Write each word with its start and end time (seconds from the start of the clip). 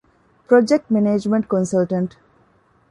ޕްރޮޖެކްޓް 0.47 0.87
މެނޭޖްމަންޓް 0.93 1.47
ކޮންސަލްޓަންޓް 1.51 2.13